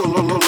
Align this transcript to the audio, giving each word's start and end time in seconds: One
One 0.00 0.47